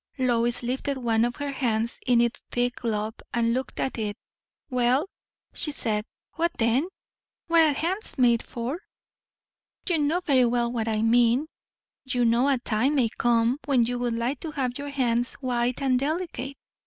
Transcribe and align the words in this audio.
Lois 0.17 0.63
lifted 0.63 0.97
one 0.97 1.23
of 1.23 1.35
her 1.35 1.51
hands 1.51 1.99
in 2.07 2.21
its 2.21 2.41
thick 2.49 2.77
glove, 2.77 3.13
and 3.35 3.53
looked 3.53 3.79
at 3.79 3.99
it. 3.99 4.17
"Well," 4.67 5.07
she 5.53 5.69
said, 5.69 6.05
"what 6.33 6.53
then? 6.57 6.87
What 7.45 7.61
are 7.61 7.73
hands 7.73 8.17
made 8.17 8.41
for?" 8.41 8.79
"You 9.87 9.99
know 9.99 10.21
very 10.21 10.45
well 10.45 10.71
what 10.71 10.87
I 10.87 11.03
mean. 11.03 11.45
You 12.03 12.25
know 12.25 12.49
a 12.49 12.57
time 12.57 12.95
may 12.95 13.09
come 13.09 13.59
when 13.65 13.83
you 13.83 13.99
would 13.99 14.15
like 14.15 14.39
to 14.39 14.49
have 14.49 14.75
your 14.79 14.89
hands 14.89 15.33
white 15.35 15.83
and 15.83 15.99
delicate." 15.99 16.57